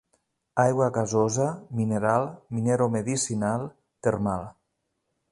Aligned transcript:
Aigua 0.61 0.85
gasosa, 0.93 1.43
mineral, 1.79 2.25
mineromedicinal, 2.59 3.67
termal. 4.07 4.49